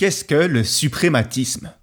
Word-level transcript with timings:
Qu'est-ce 0.00 0.24
que 0.24 0.34
le 0.34 0.64
suprématisme? 0.64 1.74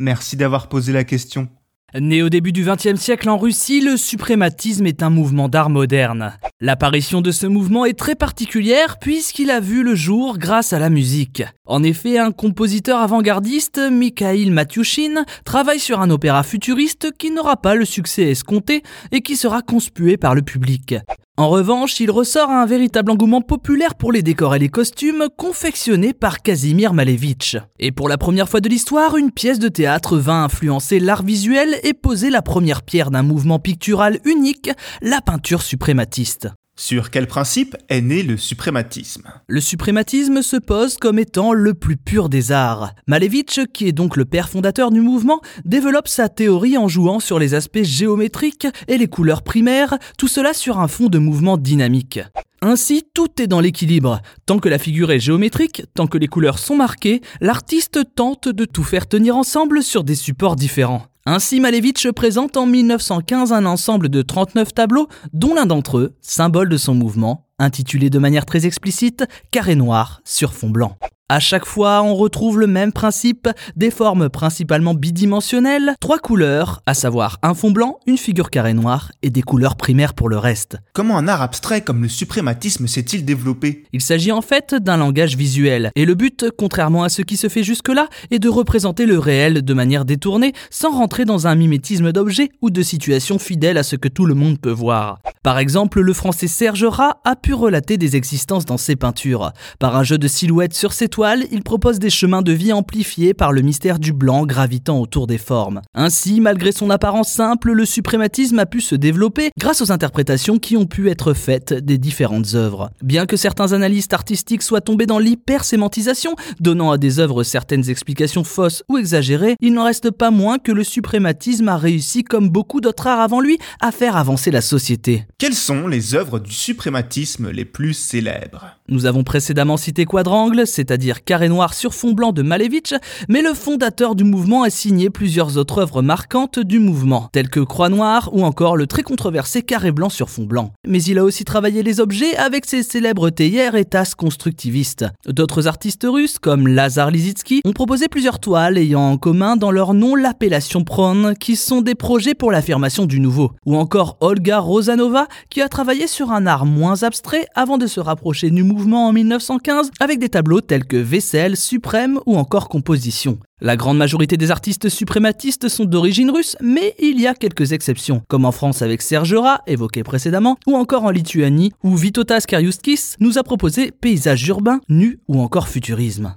Merci 0.00 0.36
d'avoir 0.36 0.68
posé 0.68 0.92
la 0.92 1.04
question. 1.04 1.48
Né 1.94 2.24
au 2.24 2.28
début 2.28 2.50
du 2.50 2.64
XXe 2.64 3.00
siècle 3.00 3.28
en 3.28 3.38
Russie, 3.38 3.80
le 3.80 3.96
suprématisme 3.96 4.84
est 4.86 5.04
un 5.04 5.10
mouvement 5.10 5.48
d'art 5.48 5.70
moderne. 5.70 6.36
L'apparition 6.60 7.20
de 7.20 7.30
ce 7.30 7.46
mouvement 7.46 7.84
est 7.84 7.96
très 7.96 8.16
particulière 8.16 8.98
puisqu'il 8.98 9.52
a 9.52 9.60
vu 9.60 9.84
le 9.84 9.94
jour 9.94 10.38
grâce 10.38 10.72
à 10.72 10.80
la 10.80 10.90
musique. 10.90 11.44
En 11.66 11.84
effet, 11.84 12.18
un 12.18 12.32
compositeur 12.32 12.98
avant-gardiste, 12.98 13.78
Mikhail 13.78 14.50
Matyushin, 14.50 15.24
travaille 15.44 15.78
sur 15.78 16.00
un 16.00 16.10
opéra 16.10 16.42
futuriste 16.42 17.12
qui 17.16 17.30
n'aura 17.30 17.58
pas 17.58 17.76
le 17.76 17.84
succès 17.84 18.24
escompté 18.24 18.82
et 19.12 19.20
qui 19.20 19.36
sera 19.36 19.62
conspué 19.62 20.16
par 20.16 20.34
le 20.34 20.42
public. 20.42 20.96
En 21.38 21.48
revanche, 21.48 21.98
il 21.98 22.10
ressort 22.10 22.50
un 22.50 22.66
véritable 22.66 23.10
engouement 23.10 23.40
populaire 23.40 23.94
pour 23.94 24.12
les 24.12 24.22
décors 24.22 24.54
et 24.54 24.58
les 24.58 24.68
costumes 24.68 25.28
confectionnés 25.38 26.12
par 26.12 26.42
Kazimir 26.42 26.92
Malevich. 26.92 27.56
Et 27.78 27.90
pour 27.90 28.10
la 28.10 28.18
première 28.18 28.50
fois 28.50 28.60
de 28.60 28.68
l'histoire, 28.68 29.16
une 29.16 29.30
pièce 29.30 29.58
de 29.58 29.68
théâtre 29.68 30.18
vint 30.18 30.44
influencer 30.44 31.00
l'art 31.00 31.22
visuel 31.22 31.80
et 31.84 31.94
poser 31.94 32.28
la 32.28 32.42
première 32.42 32.82
pierre 32.82 33.10
d'un 33.10 33.22
mouvement 33.22 33.58
pictural 33.58 34.20
unique, 34.26 34.70
la 35.00 35.22
peinture 35.22 35.62
suprématiste. 35.62 36.48
Sur 36.84 37.10
quel 37.10 37.28
principe 37.28 37.76
est 37.88 38.00
né 38.00 38.24
le 38.24 38.36
suprématisme? 38.36 39.22
Le 39.46 39.60
suprématisme 39.60 40.42
se 40.42 40.56
pose 40.56 40.96
comme 40.96 41.20
étant 41.20 41.52
le 41.52 41.74
plus 41.74 41.96
pur 41.96 42.28
des 42.28 42.50
arts. 42.50 42.92
Malevich, 43.06 43.60
qui 43.72 43.86
est 43.86 43.92
donc 43.92 44.16
le 44.16 44.24
père 44.24 44.48
fondateur 44.48 44.90
du 44.90 45.00
mouvement, 45.00 45.40
développe 45.64 46.08
sa 46.08 46.28
théorie 46.28 46.76
en 46.76 46.88
jouant 46.88 47.20
sur 47.20 47.38
les 47.38 47.54
aspects 47.54 47.84
géométriques 47.84 48.66
et 48.88 48.98
les 48.98 49.06
couleurs 49.06 49.42
primaires, 49.42 49.96
tout 50.18 50.26
cela 50.26 50.52
sur 50.52 50.80
un 50.80 50.88
fond 50.88 51.06
de 51.06 51.18
mouvement 51.18 51.56
dynamique. 51.56 52.18
Ainsi, 52.62 53.04
tout 53.14 53.40
est 53.40 53.46
dans 53.46 53.60
l'équilibre. 53.60 54.20
Tant 54.44 54.58
que 54.58 54.68
la 54.68 54.78
figure 54.78 55.12
est 55.12 55.20
géométrique, 55.20 55.84
tant 55.94 56.08
que 56.08 56.18
les 56.18 56.26
couleurs 56.26 56.58
sont 56.58 56.74
marquées, 56.74 57.20
l'artiste 57.40 58.00
tente 58.16 58.48
de 58.48 58.64
tout 58.64 58.82
faire 58.82 59.06
tenir 59.06 59.36
ensemble 59.36 59.84
sur 59.84 60.02
des 60.02 60.16
supports 60.16 60.56
différents. 60.56 61.06
Ainsi, 61.24 61.60
Malevich 61.60 62.10
présente 62.10 62.56
en 62.56 62.66
1915 62.66 63.52
un 63.52 63.64
ensemble 63.64 64.08
de 64.08 64.22
39 64.22 64.74
tableaux, 64.74 65.06
dont 65.32 65.54
l'un 65.54 65.66
d'entre 65.66 65.98
eux, 65.98 66.16
symbole 66.20 66.68
de 66.68 66.76
son 66.76 66.94
mouvement, 66.94 67.46
intitulé 67.60 68.10
de 68.10 68.18
manière 68.18 68.44
très 68.44 68.66
explicite 68.66 69.24
Carré 69.52 69.76
noir 69.76 70.20
sur 70.24 70.52
fond 70.52 70.70
blanc. 70.70 70.98
À 71.32 71.40
chaque 71.40 71.64
fois, 71.64 72.02
on 72.02 72.14
retrouve 72.14 72.60
le 72.60 72.66
même 72.66 72.92
principe, 72.92 73.48
des 73.74 73.90
formes 73.90 74.28
principalement 74.28 74.92
bidimensionnelles, 74.92 75.94
trois 75.98 76.18
couleurs, 76.18 76.82
à 76.84 76.92
savoir 76.92 77.38
un 77.42 77.54
fond 77.54 77.70
blanc, 77.70 78.00
une 78.06 78.18
figure 78.18 78.50
carré 78.50 78.74
noir 78.74 79.10
et 79.22 79.30
des 79.30 79.40
couleurs 79.40 79.76
primaires 79.76 80.12
pour 80.12 80.28
le 80.28 80.36
reste. 80.36 80.76
Comment 80.92 81.16
un 81.16 81.28
art 81.28 81.40
abstrait 81.40 81.80
comme 81.80 82.02
le 82.02 82.10
suprématisme 82.10 82.86
s'est-il 82.86 83.24
développé? 83.24 83.84
Il 83.94 84.02
s'agit 84.02 84.30
en 84.30 84.42
fait 84.42 84.74
d'un 84.74 84.98
langage 84.98 85.34
visuel, 85.34 85.90
et 85.96 86.04
le 86.04 86.14
but, 86.14 86.44
contrairement 86.58 87.02
à 87.02 87.08
ce 87.08 87.22
qui 87.22 87.38
se 87.38 87.48
fait 87.48 87.64
jusque-là, 87.64 88.08
est 88.30 88.38
de 88.38 88.50
représenter 88.50 89.06
le 89.06 89.18
réel 89.18 89.64
de 89.64 89.72
manière 89.72 90.04
détournée, 90.04 90.52
sans 90.68 90.90
rentrer 90.90 91.24
dans 91.24 91.46
un 91.46 91.54
mimétisme 91.54 92.12
d'objets 92.12 92.50
ou 92.60 92.68
de 92.68 92.82
situations 92.82 93.38
fidèles 93.38 93.78
à 93.78 93.84
ce 93.84 93.96
que 93.96 94.08
tout 94.08 94.26
le 94.26 94.34
monde 94.34 94.60
peut 94.60 94.70
voir. 94.70 95.18
Par 95.42 95.58
exemple, 95.58 96.00
le 96.00 96.12
français 96.12 96.46
Serge 96.46 96.84
Rat 96.84 97.20
a 97.24 97.34
pu 97.34 97.52
relater 97.52 97.98
des 97.98 98.14
existences 98.14 98.64
dans 98.64 98.76
ses 98.76 98.94
peintures. 98.94 99.50
Par 99.80 99.96
un 99.96 100.04
jeu 100.04 100.16
de 100.16 100.28
silhouettes 100.28 100.72
sur 100.72 100.92
ses 100.92 101.08
toiles, 101.08 101.46
il 101.50 101.64
propose 101.64 101.98
des 101.98 102.10
chemins 102.10 102.42
de 102.42 102.52
vie 102.52 102.72
amplifiés 102.72 103.34
par 103.34 103.50
le 103.50 103.60
mystère 103.60 103.98
du 103.98 104.12
blanc 104.12 104.46
gravitant 104.46 105.00
autour 105.00 105.26
des 105.26 105.38
formes. 105.38 105.82
Ainsi, 105.94 106.40
malgré 106.40 106.70
son 106.70 106.90
apparence 106.90 107.32
simple, 107.32 107.72
le 107.72 107.84
suprématisme 107.84 108.60
a 108.60 108.66
pu 108.66 108.80
se 108.80 108.94
développer 108.94 109.50
grâce 109.58 109.80
aux 109.80 109.90
interprétations 109.90 110.58
qui 110.58 110.76
ont 110.76 110.86
pu 110.86 111.10
être 111.10 111.34
faites 111.34 111.74
des 111.74 111.98
différentes 111.98 112.54
œuvres. 112.54 112.90
Bien 113.02 113.26
que 113.26 113.36
certains 113.36 113.72
analystes 113.72 114.14
artistiques 114.14 114.62
soient 114.62 114.80
tombés 114.80 115.06
dans 115.06 115.18
l'hypersémantisation, 115.18 116.36
donnant 116.60 116.92
à 116.92 116.98
des 116.98 117.18
œuvres 117.18 117.42
certaines 117.42 117.90
explications 117.90 118.44
fausses 118.44 118.84
ou 118.88 118.96
exagérées, 118.96 119.56
il 119.60 119.74
n'en 119.74 119.86
reste 119.86 120.12
pas 120.12 120.30
moins 120.30 120.58
que 120.58 120.70
le 120.70 120.84
suprématisme 120.84 121.68
a 121.68 121.76
réussi, 121.76 122.22
comme 122.22 122.48
beaucoup 122.48 122.80
d'autres 122.80 123.08
arts 123.08 123.20
avant 123.20 123.40
lui, 123.40 123.58
à 123.80 123.90
faire 123.90 124.16
avancer 124.16 124.52
la 124.52 124.60
société. 124.60 125.24
Quelles 125.42 125.54
sont 125.54 125.88
les 125.88 126.14
œuvres 126.14 126.38
du 126.38 126.52
suprématisme 126.52 127.50
les 127.50 127.64
plus 127.64 127.94
célèbres 127.94 128.76
Nous 128.88 129.06
avons 129.06 129.24
précédemment 129.24 129.76
cité 129.76 130.04
Quadrangle, 130.04 130.68
c'est-à-dire 130.68 131.24
carré 131.24 131.48
noir 131.48 131.74
sur 131.74 131.94
fond 131.94 132.12
blanc 132.12 132.30
de 132.30 132.42
Malevich, 132.42 132.94
mais 133.28 133.42
le 133.42 133.52
fondateur 133.52 134.14
du 134.14 134.22
mouvement 134.22 134.62
a 134.62 134.70
signé 134.70 135.10
plusieurs 135.10 135.56
autres 135.56 135.78
œuvres 135.78 136.00
marquantes 136.00 136.60
du 136.60 136.78
mouvement, 136.78 137.28
telles 137.32 137.50
que 137.50 137.58
Croix 137.58 137.88
noire 137.88 138.30
ou 138.32 138.44
encore 138.44 138.76
le 138.76 138.86
très 138.86 139.02
controversé 139.02 139.62
carré 139.62 139.90
blanc 139.90 140.10
sur 140.10 140.30
fond 140.30 140.44
blanc. 140.44 140.70
Mais 140.86 141.02
il 141.02 141.18
a 141.18 141.24
aussi 141.24 141.42
travaillé 141.42 141.82
les 141.82 141.98
objets 141.98 142.36
avec 142.36 142.64
ses 142.64 142.84
célèbres 142.84 143.30
théières 143.30 143.74
et 143.74 143.84
tasses 143.84 144.14
constructivistes. 144.14 145.06
D'autres 145.26 145.66
artistes 145.66 146.06
russes, 146.08 146.38
comme 146.38 146.68
Lazar 146.68 147.10
Lizitsky, 147.10 147.62
ont 147.64 147.72
proposé 147.72 148.06
plusieurs 148.06 148.38
toiles 148.38 148.78
ayant 148.78 149.10
en 149.10 149.18
commun 149.18 149.56
dans 149.56 149.72
leur 149.72 149.92
nom 149.92 150.14
l'appellation 150.14 150.84
Pron, 150.84 151.34
qui 151.34 151.56
sont 151.56 151.80
des 151.80 151.96
projets 151.96 152.34
pour 152.34 152.52
l'affirmation 152.52 153.06
du 153.06 153.18
nouveau. 153.18 153.50
Ou 153.66 153.76
encore 153.76 154.18
Olga 154.20 154.60
Rosanova, 154.60 155.26
qui 155.50 155.62
a 155.62 155.68
travaillé 155.68 156.06
sur 156.06 156.30
un 156.30 156.46
art 156.46 156.66
moins 156.66 157.02
abstrait 157.02 157.46
avant 157.54 157.78
de 157.78 157.86
se 157.86 158.00
rapprocher 158.00 158.50
du 158.50 158.62
mouvement 158.62 159.08
en 159.08 159.12
1915 159.12 159.90
avec 160.00 160.18
des 160.18 160.28
tableaux 160.28 160.60
tels 160.60 160.84
que 160.84 160.96
vaisselle, 160.96 161.56
suprême 161.56 162.18
ou 162.26 162.36
encore 162.36 162.68
composition. 162.68 163.38
La 163.60 163.76
grande 163.76 163.96
majorité 163.96 164.36
des 164.36 164.50
artistes 164.50 164.88
suprématistes 164.88 165.68
sont 165.68 165.84
d'origine 165.84 166.30
russe, 166.32 166.56
mais 166.60 166.94
il 166.98 167.20
y 167.20 167.28
a 167.28 167.34
quelques 167.34 167.72
exceptions, 167.72 168.22
comme 168.26 168.44
en 168.44 168.50
France 168.50 168.82
avec 168.82 169.02
Serge 169.02 169.34
Rat, 169.34 169.62
évoqué 169.68 170.02
précédemment, 170.02 170.56
ou 170.66 170.74
encore 170.74 171.04
en 171.04 171.10
Lituanie, 171.10 171.72
où 171.84 171.96
Vitotas 171.96 172.40
Kariuskis 172.40 173.14
nous 173.20 173.38
a 173.38 173.44
proposé 173.44 173.92
paysage 173.92 174.48
urbain, 174.48 174.80
nu 174.88 175.20
ou 175.28 175.40
encore 175.40 175.68
futurisme. 175.68 176.34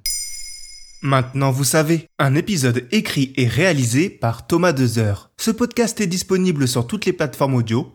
Maintenant 1.01 1.51
vous 1.51 1.63
savez, 1.63 2.07
un 2.17 2.35
épisode 2.35 2.88
écrit 2.91 3.31
et 3.38 3.47
réalisé 3.47 4.09
par 4.09 4.47
Thomas 4.47 4.73
Dezer. 4.73 5.29
Ce 5.38 5.51
podcast 5.51 6.01
est 6.01 6.07
disponible 6.07 6.67
sur 6.67 6.88
toutes 6.88 7.05
les 7.05 7.13
plateformes 7.13 7.55
audio 7.55 7.94